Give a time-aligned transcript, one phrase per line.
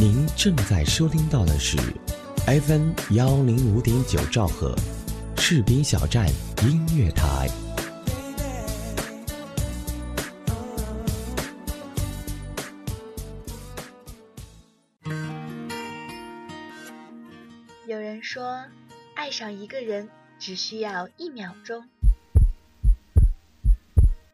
[0.00, 1.76] 您正在收听到的是
[2.46, 4.74] FM 幺零五点九兆赫，
[5.36, 6.26] 士兵小站
[6.62, 7.46] 音乐台。
[17.86, 18.64] 有人说，
[19.14, 20.08] 爱上一个人
[20.38, 21.84] 只需要一秒钟，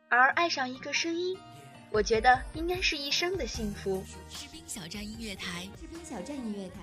[0.09, 1.37] 而爱上一个声音，
[1.91, 4.05] 我觉得应该是一生的幸福。
[4.29, 6.81] 士兵小站音乐台，士兵小站音乐台，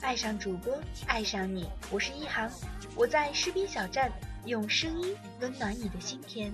[0.00, 2.50] 爱上主播，爱上你，我是一航，
[2.96, 4.10] 我在士兵小站
[4.46, 6.52] 用声音温暖你的心田。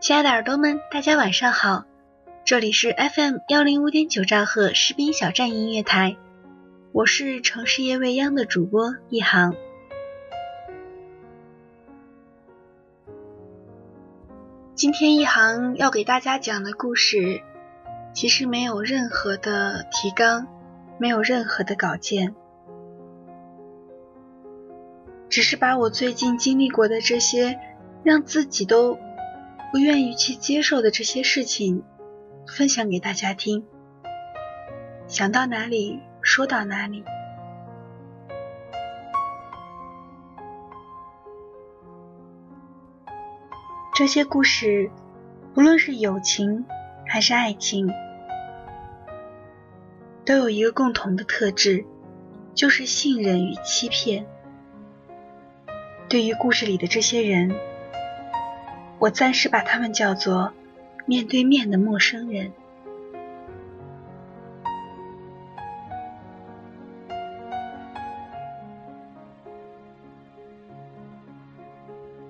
[0.00, 1.84] 亲爱的耳朵们，大家晚上好，
[2.44, 6.16] 这里是 FM 幺零五点九兆赫士兵小站音乐台，
[6.90, 9.54] 我是城市夜未央的主播一航。
[14.82, 17.40] 今天一航要给大家讲的故事，
[18.12, 20.48] 其实没有任何的提纲，
[20.98, 22.34] 没有任何的稿件，
[25.28, 27.60] 只是把我最近经历过的这些，
[28.02, 28.98] 让自己都
[29.70, 31.84] 不愿意去接受的这些事情，
[32.48, 33.64] 分享给大家听。
[35.06, 37.04] 想到哪里说到哪里。
[43.94, 44.90] 这些故事，
[45.52, 46.64] 不论是友情
[47.06, 47.92] 还是爱情，
[50.24, 51.84] 都有一个共同的特质，
[52.54, 54.24] 就是信任与欺骗。
[56.08, 57.54] 对于故事里的这些人，
[58.98, 60.54] 我暂时把他们叫做
[61.04, 62.52] 面对面的陌生人。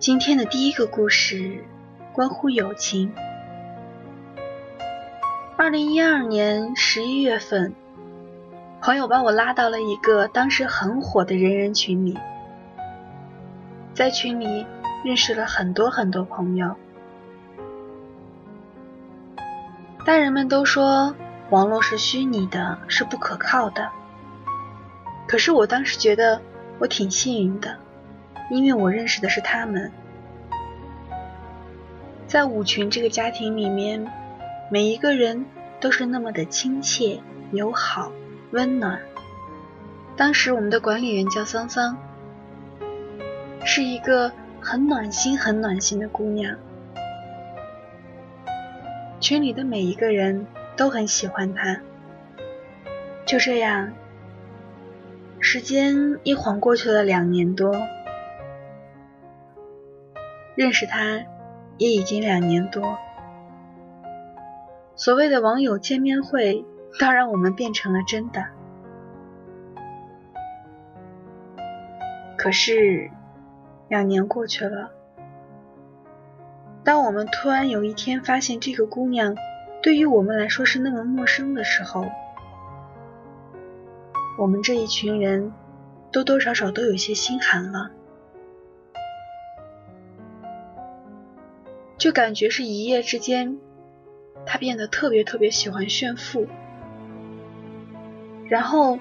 [0.02, 1.64] 今天的第一个故事
[2.12, 3.14] 关乎友情。
[5.56, 7.72] 二零一二年十一月份，
[8.80, 12.18] 朋友把我拉到了一个当时很火的人人群里，
[13.94, 14.66] 在群里
[15.04, 16.74] 认识了很多很多朋友。
[20.04, 21.14] 大人们都说
[21.50, 23.88] 网络是虚拟的，是不可靠的。
[25.28, 26.42] 可是我当时觉得
[26.80, 27.76] 我挺幸运的。
[28.50, 29.90] 因为我认识的是他们，
[32.32, 34.10] 在五群这个家庭里面，
[34.70, 35.44] 每一个人
[35.78, 37.20] 都是那么的亲切、
[37.50, 38.10] 友好、
[38.52, 38.98] 温暖。
[40.16, 41.94] 当时我们的管理员叫桑桑，
[43.66, 44.32] 是一个
[44.62, 46.56] 很暖心、很暖心的姑娘，
[49.20, 51.82] 群里的每一个人都很喜欢她。
[53.26, 53.92] 就这样，
[55.38, 57.76] 时间一晃过去了两年多。
[60.54, 61.22] 认识她
[61.78, 62.98] 也已经两年多，
[64.94, 66.64] 所谓的网友见面会，
[67.00, 68.44] 倒让我们变成了真的。
[72.36, 73.10] 可是
[73.88, 74.90] 两年过去了，
[76.84, 79.36] 当我们突然有一天发现这个姑娘
[79.82, 82.06] 对于我们来说是那么陌生的时候，
[84.38, 85.52] 我们这一群人
[86.10, 87.90] 多多少少都有些心寒了。
[92.02, 93.58] 就感觉是一夜之间，
[94.44, 96.48] 他变得特别特别喜欢炫富，
[98.48, 98.98] 然后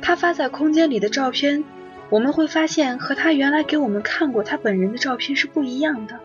[0.00, 1.62] 他发在空间里的照片，
[2.10, 6.18] 我们会发现和他原来给我们看过他本人的照片是不一样的。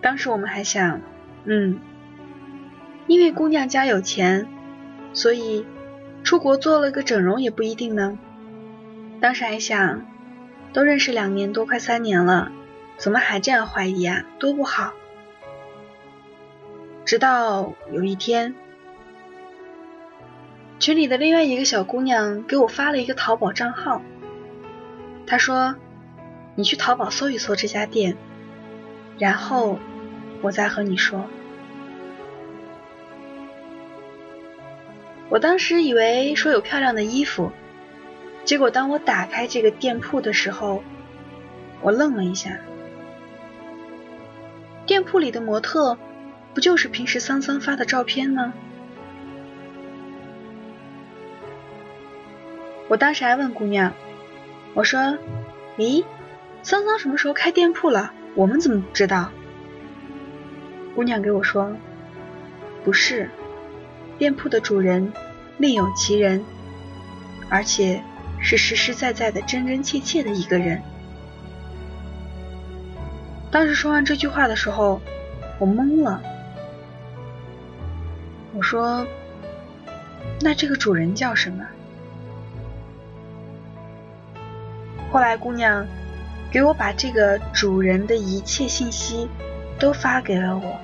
[0.00, 1.02] 当时我们还想，
[1.44, 1.78] 嗯，
[3.06, 4.46] 因为姑娘家有钱，
[5.12, 5.66] 所以
[6.22, 8.18] 出国做了个整容也不一定呢。
[9.20, 10.06] 当时还想，
[10.72, 12.50] 都认识两年多，快三年了。
[12.96, 14.24] 怎么还这样怀疑啊？
[14.38, 14.92] 多不好！
[17.04, 18.54] 直到有一天，
[20.78, 24.00] 群里的另外一个小姑娘给我发了一个淘宝账号，
[25.26, 25.76] 她说
[26.56, 28.16] ：“你去淘宝搜一搜这家店，
[29.18, 29.78] 然后
[30.40, 31.26] 我再和你说。”
[35.28, 37.52] 我当时以为说有漂亮的衣服，
[38.44, 40.82] 结果当我打开这个店铺的时候，
[41.82, 42.58] 我愣了一下。
[44.86, 45.96] 店铺里的模特，
[46.52, 48.52] 不就是平时桑桑发的照片吗？
[52.88, 53.94] 我当时还问姑娘，
[54.74, 55.16] 我说
[55.78, 56.04] ：“咦，
[56.62, 58.12] 桑桑什么时候开店铺了？
[58.34, 59.30] 我们怎么不知道？”
[60.94, 61.74] 姑娘给我说
[62.84, 63.30] ：“不是，
[64.18, 65.12] 店铺的主人
[65.56, 66.44] 另有其人，
[67.48, 68.02] 而且
[68.38, 70.82] 是实实在在的、真真切切的一个人。”
[73.54, 75.00] 当时说完这句话的时候，
[75.60, 76.20] 我懵了。
[78.52, 79.06] 我说
[80.42, 81.64] ：“那这个主人叫什么？”
[85.12, 85.86] 后来姑娘
[86.50, 89.28] 给我把这个主人的一切信息
[89.78, 90.76] 都发给了我，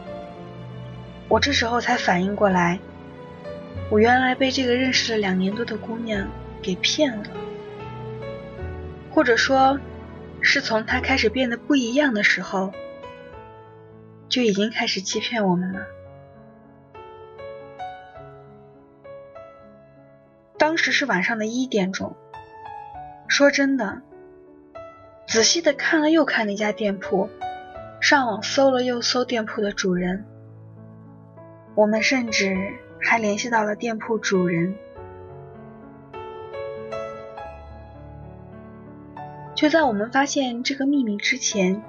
[1.27, 2.79] 我这时候才反应过来，
[3.91, 6.25] 我原来被这个认识了两年多的姑娘
[6.63, 7.25] 给骗了，
[9.11, 9.77] 或者说，
[10.43, 12.73] 是从他开始变得不一样的时候，
[14.29, 15.87] 就已经开始欺骗我们了。
[20.59, 22.17] 当时是晚上的一点钟。
[23.29, 24.03] 说真的，
[25.27, 27.31] 仔细的看了又看那家店铺，
[28.01, 30.27] 上网搜了又搜店铺的主人，
[31.75, 32.57] 我们甚至
[33.01, 34.75] 还联系到了店铺主人。
[39.61, 41.83] 就在我们发现这个秘密之前，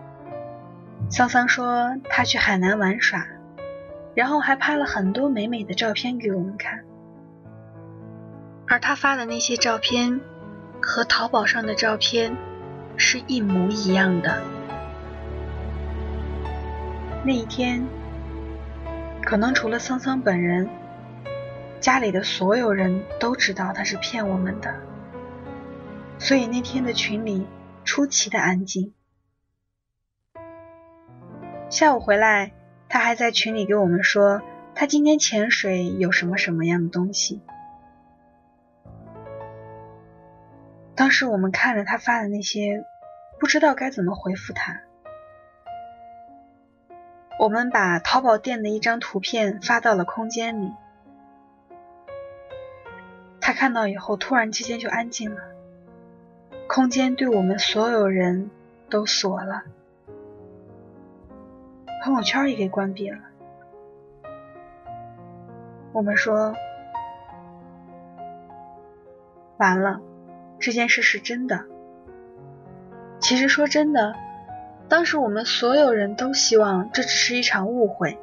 [1.10, 3.26] 桑桑说他去海南玩耍，
[4.14, 6.82] 然后还拍了很多美美的照片给我们看。
[8.68, 10.20] 而他发的那些照片，
[10.82, 12.36] 和淘宝上的照片
[12.98, 14.42] 是一模一样的。
[17.24, 17.88] 那一天，
[19.24, 20.68] 可能除了桑桑本人，
[21.80, 24.76] 家里的所有人都知道他是骗我们的，
[26.20, 27.48] 所以那天的群里
[27.84, 28.94] 出奇的安静。
[31.70, 32.52] 下午回来，
[32.90, 34.42] 他还在群里给我们说，
[34.76, 37.42] 他今天潜水有什么什么样的东西。
[40.96, 42.84] 当时我们看着他发的那些，
[43.40, 44.82] 不知道该怎么回复他。
[47.40, 50.72] 我们把淘宝店的一张图片发到了空间里，
[53.40, 55.42] 他看到以后，突然之间就安静了，
[56.74, 58.50] 空间对我们所有人
[58.90, 59.64] 都锁了，
[62.02, 63.18] 朋友圈也给关闭了。
[65.92, 66.56] 我们说，
[69.58, 70.00] 完了。
[70.62, 71.66] 这件事是真的。
[73.20, 74.16] 其实说真的，
[74.88, 78.18] 当时我们所有人都希望这只是一场误会。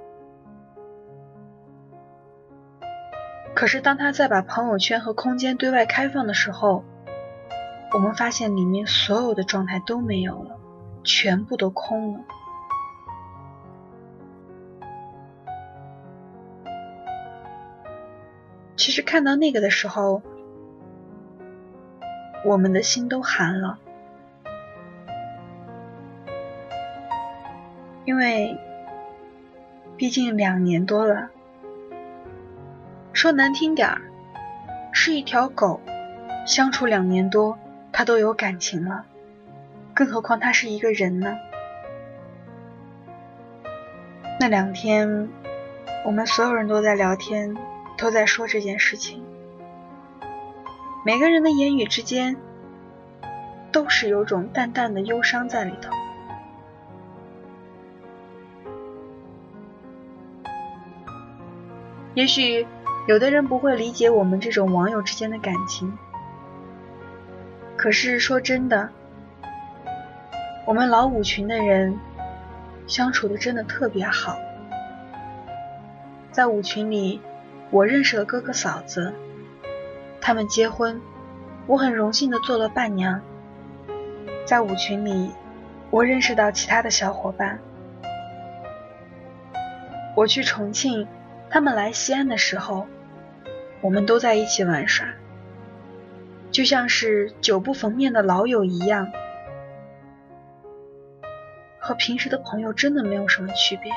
[3.54, 6.82] 可是当他在把朋友圈和空间对外开放的时候，
[7.92, 10.58] 我们发现里面所有的状态都没有了，
[11.04, 12.20] 全部都空了。
[18.76, 20.22] 其实看到那个的时候。
[22.44, 23.80] 我们的心都寒了，
[28.04, 28.56] 因为
[29.96, 31.30] 毕竟两年多了，
[33.12, 34.00] 说难听点儿，
[34.92, 35.80] 是一条狗，
[36.46, 37.58] 相处两年多，
[37.98, 39.06] 他都有感情了，
[39.92, 41.36] 更何况他是一个人呢？
[44.38, 45.28] 那两天，
[46.06, 47.56] 我们所有人都在聊天，
[47.96, 49.24] 都在说这件事情。
[51.04, 52.36] 每个人的言语之间，
[53.72, 55.90] 都是有种淡淡的忧伤在里头。
[62.14, 62.64] 也许
[63.08, 65.98] 有的人不会理解我们这种网友之间的感情，
[67.78, 68.88] 可是说真的，
[70.66, 71.96] 我们老五群的人
[72.88, 74.36] 相处的真的特别好。
[76.32, 77.20] 在五群里，
[77.70, 79.14] 我认识了哥哥嫂子。
[80.20, 81.00] 他们结婚，
[81.68, 83.22] 我很荣幸的做了伴娘。
[84.44, 85.30] 在舞群里，
[85.90, 87.60] 我认识到其他的小伙伴。
[90.16, 91.06] 我去重庆，
[91.48, 92.88] 他们来西安的时候，
[93.80, 95.06] 我们都在一起玩耍，
[96.58, 99.12] 就像是久不逢面的老友一样，
[101.78, 103.92] 和平时的朋友真的没有什么区别。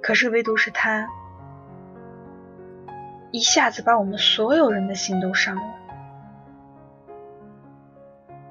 [0.00, 1.08] 可是唯独是他。
[3.32, 5.74] 一下子把我们所有人的心都伤了。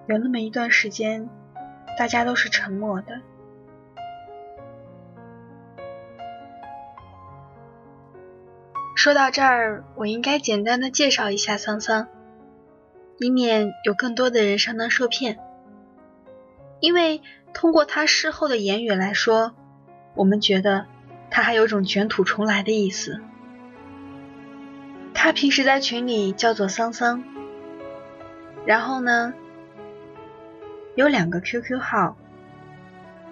[0.08, 1.30] 有那么一段时间，
[1.98, 3.22] 大家都是沉默的。
[9.04, 12.08] 说到这儿，我应该简单的介绍一下桑桑，
[13.18, 15.40] 以免有更多的人上当受骗。
[16.82, 19.56] 因为通过他事后的言语来说，
[20.14, 20.86] 我们觉得
[21.32, 23.22] 他还有种卷土重来的意思。
[25.16, 27.24] 他平时在群里叫做桑桑，
[28.68, 29.34] 然后呢，
[30.94, 32.18] 有两个 QQ 号，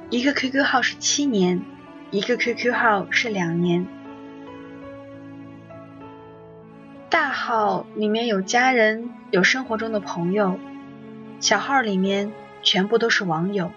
[0.09, 1.61] 一个 QQ 号是七年，
[2.09, 3.85] 一个 QQ 号是两年。
[7.09, 10.59] 大号里面有家人，有生活中的朋友，
[11.39, 13.71] 小号里面全部都是网友。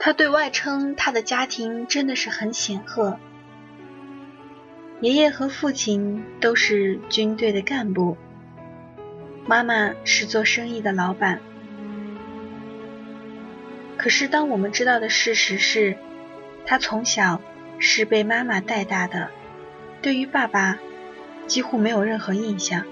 [0.00, 3.20] 他对外称他的家庭真的是很显赫，
[5.00, 8.16] 爷爷和父亲都是军队的干部，
[9.46, 11.38] 妈妈是做生意的老板。
[13.96, 15.96] 可是当我们知道的事实是，
[16.66, 17.40] 他从小
[17.78, 19.30] 是被妈妈带大的，
[20.02, 20.78] 对于爸爸
[21.46, 22.84] 几乎没有任何印象。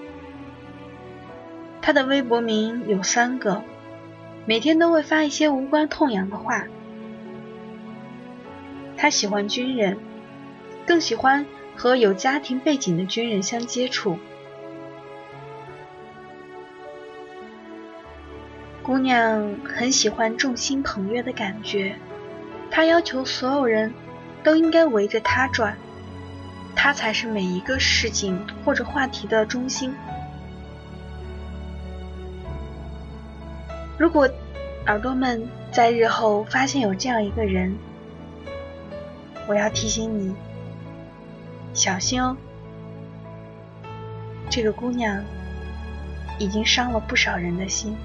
[1.81, 3.63] 他的微博名有三个，
[4.45, 6.65] 每天都会发一些无关痛痒的话。
[8.95, 9.97] 他喜欢军人，
[10.85, 14.17] 更喜欢和有家庭背景的军人相接触。
[18.83, 21.95] 姑娘很喜欢众星捧月的感觉，
[22.69, 23.93] 她要求所有人
[24.43, 25.77] 都应该围着她转，
[26.83, 29.93] 她才是每一个事情或者话题的中心。
[33.99, 34.27] 如果
[34.87, 37.77] 耳朵们在日后发现有这样一个人，
[39.47, 40.33] 我要提醒你，
[41.75, 42.35] 小心哦！
[44.49, 45.23] 这个姑娘
[46.39, 47.95] 已经伤了不少人的心。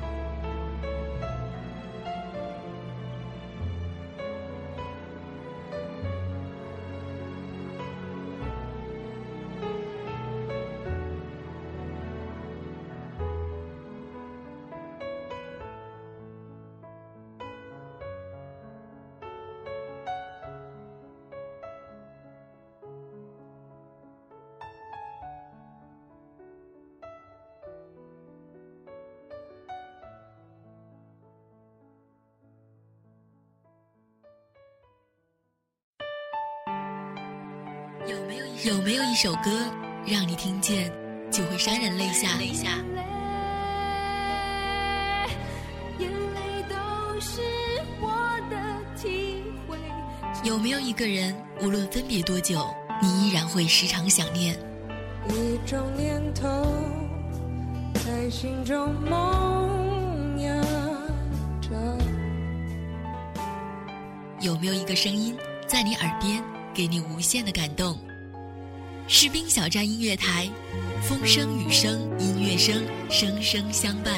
[38.64, 39.50] 有没有一首歌
[40.06, 40.92] 让你听见
[41.30, 42.36] 就会潸然泪下？
[42.38, 42.78] 泪下。
[50.44, 52.66] 有没有一个人，无论分别多久，
[53.02, 54.56] 你依然会时常想念？
[55.28, 56.66] 一种念头
[57.94, 60.62] 在心中萌芽
[61.60, 61.70] 着。
[64.40, 66.42] 有没有一个声音在你耳边？
[66.72, 67.98] 给你无限的感动。
[69.08, 70.50] 士兵小站音乐台，
[71.00, 74.12] 风声雨声音乐声，声声相伴。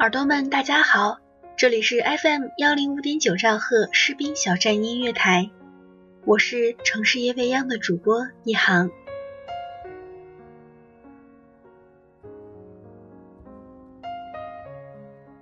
[0.00, 1.21] 耳朵们，大家好。
[1.62, 5.48] 这里是 FM 幺零五点九兆赫士兵小站音乐台，
[6.24, 8.90] 我是城市夜未央的主播一航。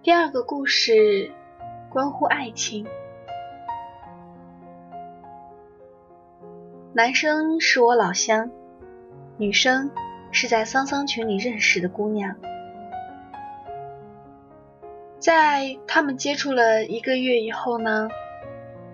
[0.02, 1.30] 第二个故事
[1.88, 2.86] 关乎爱情，
[6.92, 8.50] 男生是我老乡，
[9.38, 9.90] 女生
[10.32, 12.36] 是在桑桑群里认识的姑娘。
[15.20, 18.08] 在他们接触了一个月以后呢，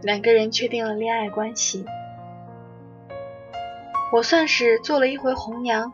[0.03, 1.87] 两个人确定了恋爱关系。
[4.13, 5.93] 我算是做了一回红娘，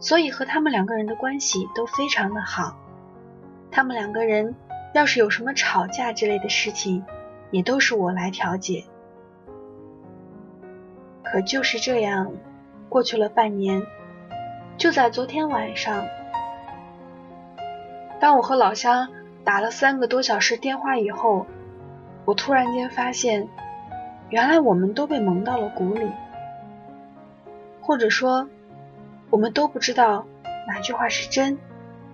[0.00, 2.76] 所以和他们两个人的关系都非常的好。
[3.70, 4.56] 他们两个人
[4.94, 7.04] 要是有什么吵架之类的事情，
[7.52, 8.84] 也都是我来调解。
[11.22, 12.32] 可就是这样，
[12.88, 13.86] 过去了半年，
[14.76, 16.04] 就在昨天晚上，
[18.18, 19.08] 当我和老乡。
[19.46, 21.46] 打了三个多小时电话以后，
[22.24, 23.48] 我突然间发现，
[24.28, 26.10] 原来我们都被蒙到了鼓里，
[27.80, 28.48] 或者说，
[29.30, 30.26] 我们都不知道
[30.66, 31.56] 哪句话是真，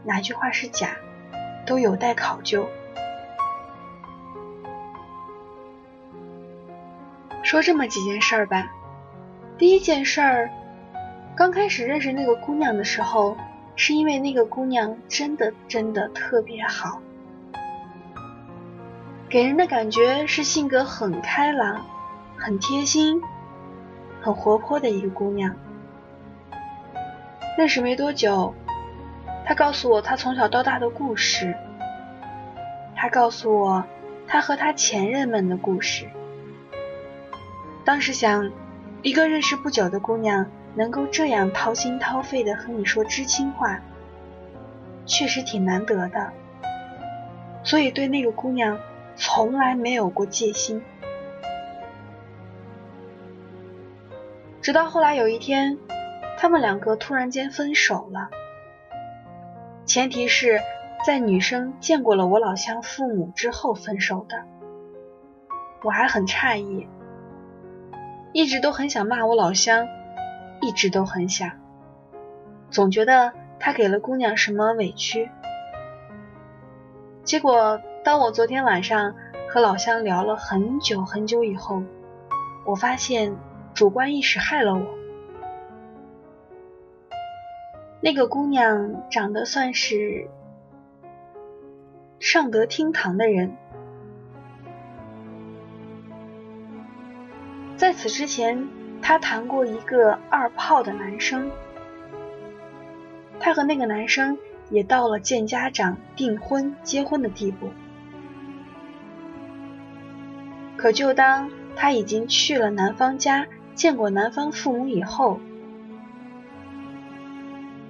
[0.04, 0.98] 哪句话是假，
[1.64, 2.68] 都有待考究。
[7.42, 8.70] 说这么几件事儿吧，
[9.56, 10.50] 第一件事儿，
[11.34, 13.38] 刚开始认识那个姑娘的时候，
[13.74, 17.00] 是因为那个姑娘真的真的特别好。
[19.32, 21.86] 给人的感觉是性格很开朗、
[22.36, 23.18] 很贴心、
[24.20, 25.56] 很活泼的一个姑娘。
[27.56, 28.54] 认识没多久，
[29.46, 31.56] 她告诉我她从小到大的故事，
[32.94, 33.82] 她告诉我
[34.26, 36.10] 她和她前任们的故事。
[37.86, 38.52] 当时想，
[39.00, 43.80] 一个认识不久的姑娘能够这样掏心掏肺的和你说知心话，
[45.06, 46.30] 确实挺难得的。
[47.64, 48.78] 所以对那个姑娘。
[49.24, 50.82] 从来没有过戒心，
[54.60, 55.78] 直到后来有一天，
[56.36, 58.30] 他们两个突然间分手了，
[59.86, 60.60] 前提是
[61.06, 64.42] 在女生见过了我老乡父母之后分手的。
[65.84, 66.88] 我还很诧异，
[68.32, 69.86] 一直都很想骂我老乡，
[70.60, 71.52] 一直都很想，
[72.70, 75.30] 总觉得他给了姑娘什么委屈。
[77.22, 79.14] 结果，当我昨天晚上
[79.48, 81.84] 和老乡聊了很久很久以后，
[82.64, 83.36] 我发现
[83.74, 84.84] 主观意识害了我。
[88.00, 90.28] 那个姑娘长得算是
[92.18, 93.56] 上得厅堂的人，
[97.76, 98.68] 在此之前，
[99.00, 101.52] 她谈过一个二炮的男生，
[103.38, 104.36] 她和那个男生
[104.70, 107.68] 也到了见家长、订婚、结婚的地步。
[110.82, 113.46] 可就当她已经去了男方家，
[113.76, 115.38] 见过男方父母以后，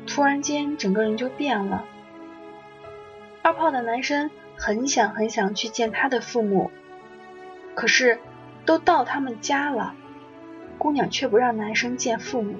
[0.07, 1.87] 突然间，整个人就变了。
[3.41, 6.71] 二炮的男生很想很想去见他的父母，
[7.75, 8.19] 可是
[8.67, 9.95] 都到他们家了，
[10.77, 12.57] 姑娘却不让男生见父母，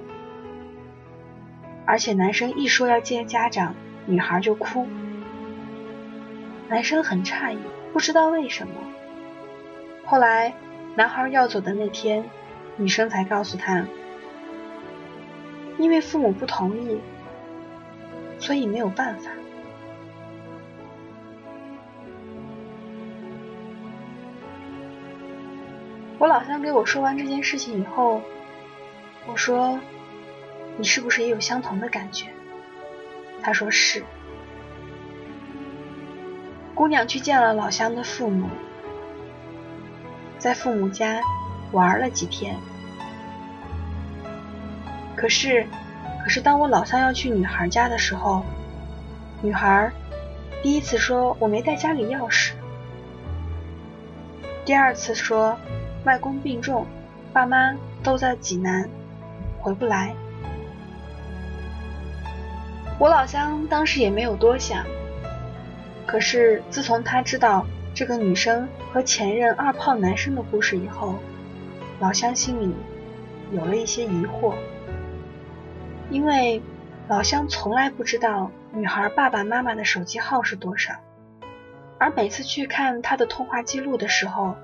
[1.85, 3.75] 而且男生一说要见家长，
[4.07, 4.87] 女孩就哭。
[6.69, 7.59] 男生很诧异，
[7.93, 8.73] 不知道为什么。
[10.05, 10.53] 后来
[10.95, 12.23] 男孩要走的那天，
[12.77, 13.85] 女生才告诉他，
[15.77, 16.99] 因为父母不同意。
[18.39, 19.31] 所以没有办法。
[26.17, 28.21] 我老乡给我说完这件事情以后，
[29.25, 29.79] 我说
[30.75, 32.27] ：“你是不是也有相同的感觉？”
[33.41, 34.03] 他说是。
[36.75, 38.49] 姑娘去见了老乡的父母，
[40.43, 41.21] 在父母家
[41.71, 42.57] 玩了几天，
[45.15, 45.65] 可是。
[46.21, 48.45] 可是当我老乡要去女孩家的时候，
[49.41, 49.89] 女孩
[50.61, 52.51] 第一次说我没带家里钥匙，
[54.65, 55.57] 第二次说
[56.03, 56.85] 外公病重，
[57.31, 58.89] 爸妈都在济南，
[59.61, 60.13] 回不来。
[62.99, 64.85] 我老乡当时也没有多想，
[66.05, 71.15] 可是自从他知道这个女生和前任二炮男生的故事以后，
[71.99, 72.73] 老乡心里
[73.51, 74.55] 有了一些疑惑。
[76.09, 76.61] 因为
[77.07, 80.95] 老乡从来不知道女孩爸爸妈妈的手机号是多少，
[81.99, 84.55] 而每次去看他的通话记录的时候，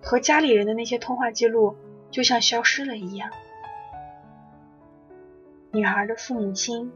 [0.00, 1.76] 和家里人的那些通话记录
[2.12, 3.30] 就像消失了一样。
[5.72, 6.92] 女孩的父母亲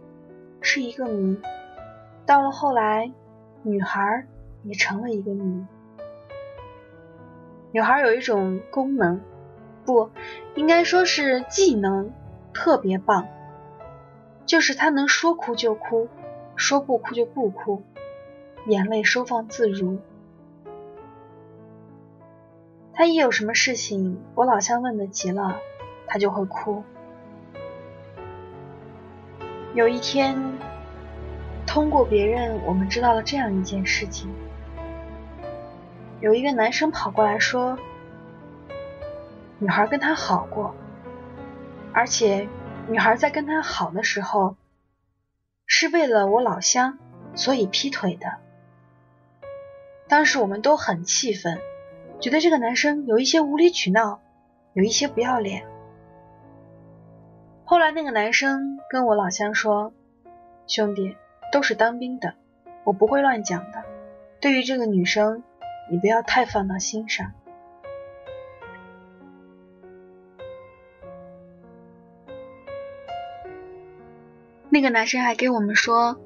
[0.61, 1.41] 是一个谜，
[2.25, 3.11] 到了后来，
[3.63, 4.27] 女孩
[4.67, 5.65] 也成了一个谜。
[7.73, 9.21] 女孩有一种功能，
[9.85, 10.11] 不
[10.55, 12.13] 应该说是技能，
[12.53, 13.27] 特别棒。
[14.45, 16.09] 就是她能说哭就哭，
[16.55, 17.83] 说不哭就不哭，
[18.67, 19.99] 眼泪收放自如。
[22.99, 25.57] 他一有什么事情，我老乡问的急了，
[26.07, 26.83] 他就会哭。
[29.75, 30.35] 有一天，
[31.67, 34.31] 通过别人，我们知道了这样一件事情：
[36.21, 37.79] 有一个男生跑过来说，
[39.59, 40.75] 女孩跟他好过，
[41.93, 42.49] 而且。
[42.89, 44.55] 女孩在跟他好的时候，
[45.67, 47.01] 是为了我老乡，
[47.35, 48.35] 所以劈腿的。
[50.07, 51.59] 当时我们都很气愤，
[52.21, 54.21] 觉得这个男生有一些无理取闹，
[54.73, 55.67] 有一些不要脸。
[57.65, 59.93] 后来那个男生跟我老乡说
[60.69, 61.17] ：“兄弟，
[61.51, 62.35] 都是当兵的，
[62.85, 63.83] 我不会乱讲的。
[64.41, 65.43] 对于这个女生，
[65.91, 67.33] 你不要太放到心上。”
[74.69, 76.19] 那个男生还给我们说：“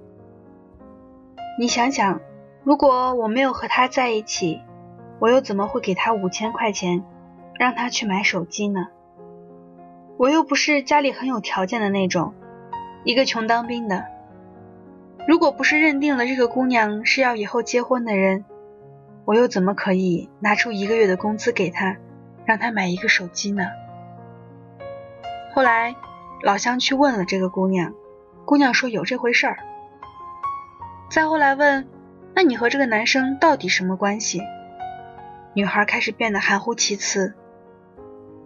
[1.59, 2.21] 你想想，
[2.65, 4.61] 如果我没有和他在一起，
[5.21, 7.05] 我又怎么会给他五千块钱，
[7.55, 8.89] 让他去买手机呢？
[10.17, 12.35] 我又不是家里很有条件的那种，
[13.05, 14.07] 一个穷当兵的。
[15.29, 18.45] 如果不是认定了这个姑娘是要以后结婚的人，
[19.25, 21.97] 我又怎么可以拿出一个月的工资给他，
[22.45, 23.65] 让他买一个手机呢？”
[25.55, 25.95] 后来
[26.43, 27.95] 老乡去问了这个姑娘。
[28.47, 29.59] 姑娘说有这回事儿。
[31.09, 31.87] 再后来问，
[32.35, 34.41] 那你和这个男生到底什么关系？
[35.55, 37.35] 女孩开始变得含糊其辞，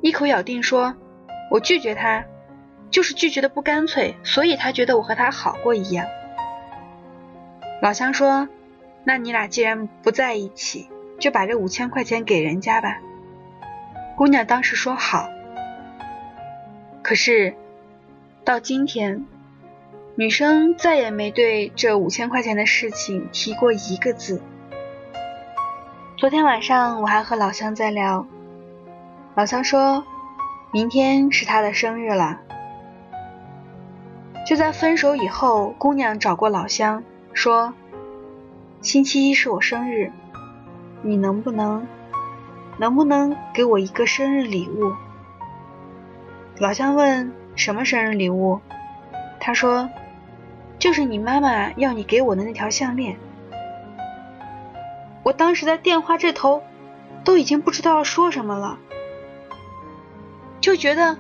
[0.01, 0.95] 一口咬定说，
[1.51, 2.25] 我拒绝他，
[2.91, 6.07] 就是拒绝的不干脆，所以他觉得我和他好过一样。
[7.81, 8.49] 老乡说，
[9.05, 10.91] 那你俩既然不在一起，
[11.21, 12.99] 就把这五千块钱给人家吧。
[14.17, 15.29] 姑娘当时说好，
[17.03, 17.55] 可是。
[18.47, 19.25] 到今天，
[20.17, 24.43] 女生再也没对这五千块钱的事情提过一个字。
[26.19, 28.27] 昨天晚上我还和老乡在聊，
[29.35, 30.05] 老乡说，
[30.75, 32.39] 明天是他的生日了。
[34.47, 37.73] 就在分手以后，姑娘找过老乡，说，
[38.85, 40.13] 星期一是我生日，
[41.01, 41.89] 你能不能，
[42.77, 44.93] 能不能给我一个生日礼物？
[46.59, 47.33] 老乡问。
[47.57, 48.61] 什么生日礼物？
[49.41, 49.89] 他说
[50.79, 53.17] ：“就是你妈妈要你给我的那条项链。”
[55.23, 56.63] 我当时在电话这头
[57.25, 58.79] 都已经不知道说什么了，
[60.61, 61.17] 就觉得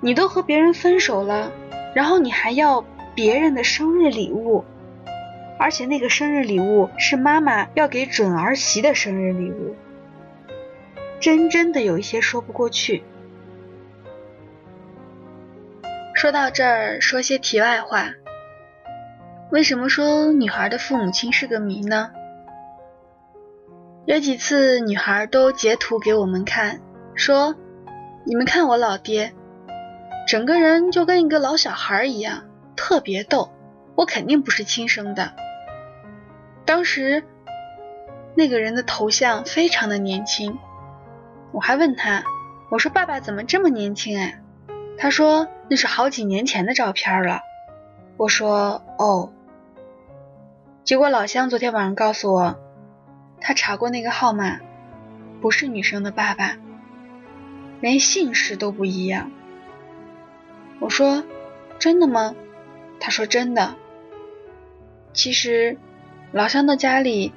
[0.00, 1.52] 你都和别人分手了，
[1.94, 4.64] 然后你还要别人的生日礼物，
[5.60, 9.76] 而且那个生日礼物是妈妈要给准儿媳的生日礼物，
[11.20, 13.04] 真真的有一些说不过去。
[16.14, 18.14] 说到这儿，说些题外话。
[19.50, 22.10] 为什么说女孩的父母亲是个谜呢？
[24.06, 26.80] 有几次女孩都截图给我们看，
[27.14, 27.54] 说
[28.24, 29.34] ：“你们看我老爹，
[30.26, 32.44] 整个人就跟一个老小孩一样，
[32.74, 33.52] 特别逗。
[33.94, 35.34] 我肯定不是亲生的。”
[36.70, 37.24] 当时
[38.36, 40.56] 那个人的头像非常的年轻，
[41.50, 42.22] 我还问他
[42.70, 44.40] ：“我说爸爸怎么这么年轻？”哎。
[44.96, 47.40] 他说那是好几年前的照片了。
[48.16, 49.32] 我说哦。
[50.84, 52.56] 结果老乡昨天晚上告诉我，
[53.40, 54.60] 他查过那个号码，
[55.40, 56.56] 不是女生的爸爸，
[57.80, 59.32] 连姓氏都不一样。
[60.78, 61.24] 我说
[61.80, 62.36] 真的吗？
[63.00, 63.74] 他说真的。
[65.12, 65.76] 其实
[66.32, 67.32] 老乡的家里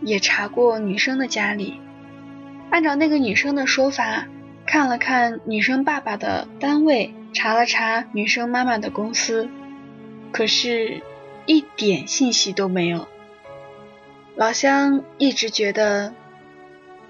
[0.00, 1.80] 也查过女生的家里，
[2.70, 4.26] 按照那个女生的说法。
[4.66, 9.50] 看了看女生爸爸的单位，查了查女生妈妈的公司，
[10.32, 11.02] 可是，
[11.44, 13.06] 一点信息都没有。
[14.34, 16.14] 老乡一直觉得，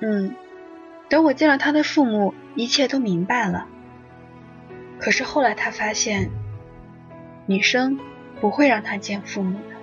[0.00, 0.34] 嗯，
[1.08, 3.68] 等我见了他的父母，一切都明白了。
[4.98, 6.30] 可是后来他发现，
[7.46, 8.00] 女生
[8.40, 9.73] 不会让他见父母的。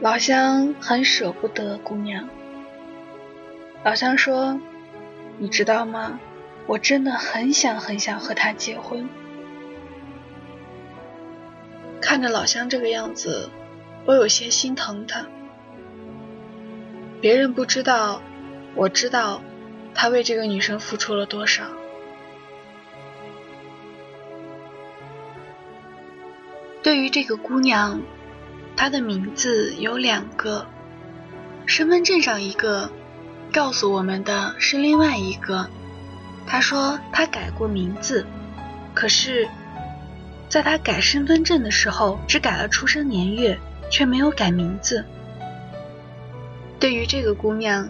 [0.00, 2.28] 老乡很舍不得姑娘。
[3.84, 4.60] 老乡说。
[5.40, 6.18] 你知道吗？
[6.66, 9.08] 我真的很想很想和他结婚。
[12.00, 13.48] 看着老乡这个样子，
[14.04, 15.26] 我有些心疼他。
[17.20, 18.20] 别人不知道，
[18.74, 19.40] 我知道，
[19.94, 21.62] 他为这个女生付出了多少。
[26.82, 28.00] 对于这个姑娘，
[28.78, 30.64] 她的名字有两个，
[31.66, 32.88] 身份证上一个。
[33.50, 35.68] 告诉我们的是另外一个。
[36.46, 38.24] 他说他改过名字，
[38.94, 39.48] 可是，
[40.48, 43.58] 在他改身份证的时候，只改了出生年月，
[43.90, 45.04] 却没有改名字。
[46.78, 47.88] 对于这个姑娘，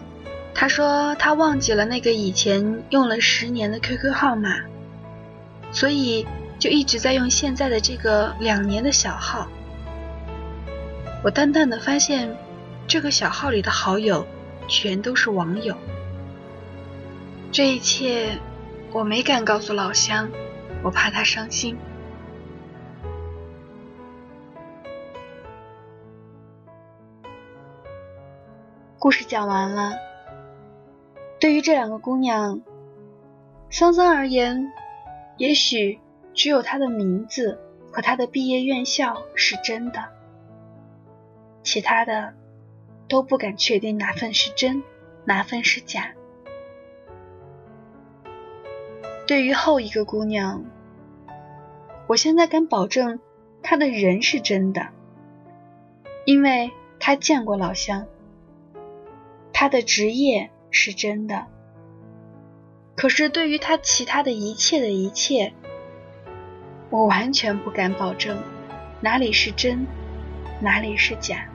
[0.55, 4.61] 她说她忘记了那个以前用了十年的 QQ 号码，
[5.71, 6.25] 所以
[6.57, 9.47] 就一直在用现在的这个两年的小号。
[11.23, 12.35] 我淡淡的发现，
[12.87, 14.25] 这个小号里的好友。
[14.71, 15.75] 全都是网友。
[17.51, 18.37] 这一切
[18.93, 20.29] 我没敢告诉老乡，
[20.83, 21.75] 我怕他伤心。
[28.99, 29.95] 故事讲完了。
[31.39, 32.61] 对于这两个姑娘，
[33.71, 34.71] 桑桑而言，
[35.37, 35.99] 也许
[36.35, 37.59] 只有她的名字
[37.91, 40.09] 和她的毕业院校是真的，
[41.69, 42.33] 其他的。
[43.07, 44.83] 都不敢确定哪份是真，
[45.25, 46.11] 哪份是假。
[49.25, 50.63] 对于后一个姑娘，
[52.05, 53.19] 我现在敢保证，
[53.63, 54.89] 她的人是真的，
[56.23, 58.05] 因为她见过老乡。
[59.51, 61.47] 她的职业是真的，
[62.95, 65.51] 可是对于她其他的一切的一切，
[66.91, 68.37] 我完全不敢保证
[69.01, 69.87] 哪里是真，
[70.61, 71.49] 哪里是假。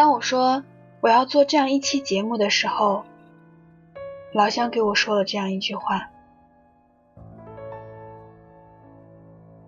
[0.00, 0.64] 当我说
[1.02, 3.04] 我要做这样一期节目的时候，
[4.32, 6.08] 老乡给我说了这样一句话：“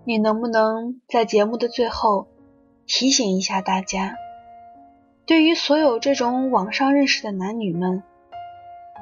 [0.07, 2.29] 你能不能在节目的最后
[2.87, 4.17] 提醒一下大家，
[5.27, 8.03] 对于所有这种网上认识的男女们，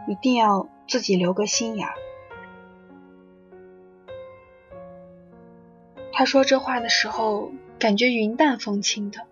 [0.08, 1.94] 一定要自己留个心眼儿。”
[6.12, 9.29] 他说这话的时候，感觉云淡风轻的。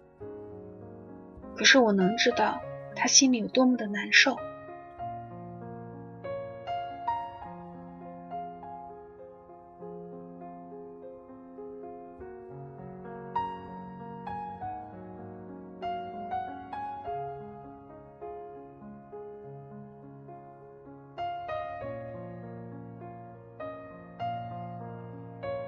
[1.58, 2.60] 可是我能知道
[2.94, 4.38] 他心里有多么的难受。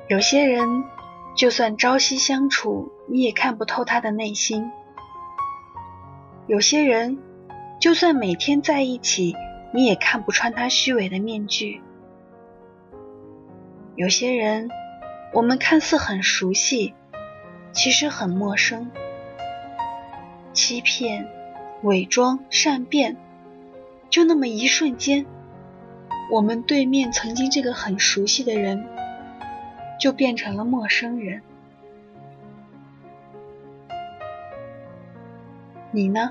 [0.08, 0.84] 有些人，
[1.36, 4.70] 就算朝夕相处，你也看不透他的内心；
[6.50, 7.16] 有些人，
[7.78, 9.36] 就算每天在一起，
[9.72, 11.80] 你也看不穿他虚伪的面具；
[13.94, 14.68] 有些人，
[15.32, 16.92] 我们看似很熟悉，
[17.70, 18.90] 其实很陌生。
[20.52, 21.28] 欺骗、
[21.84, 23.16] 伪装、善变，
[24.10, 25.26] 就那么一瞬间，
[26.32, 28.84] 我们对面曾经这个很熟悉的人。
[30.00, 31.42] 就变成了陌生人。
[35.92, 36.30] 你呢？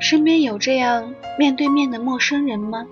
[0.00, 2.86] 身边有这样面对面的陌生人吗？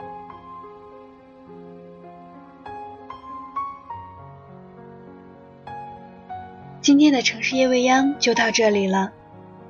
[6.81, 9.13] 今天的城市夜未央就到这里了，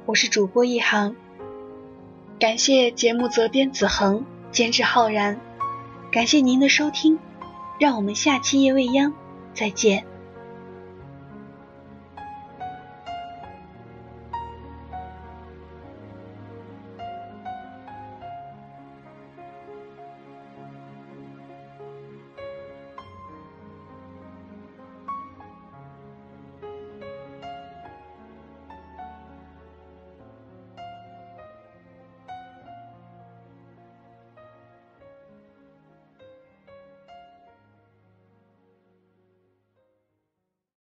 [0.05, 1.17] 我是主播一航，
[2.39, 5.41] 感谢节目责编子恒，监制浩然，
[6.11, 7.19] 感谢您的收听，
[7.81, 9.15] 让我们下期夜未央。
[9.55, 10.05] 再见。